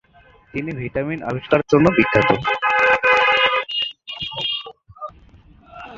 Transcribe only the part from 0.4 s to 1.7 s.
তিনি ভিটামিন আবিষ্কারের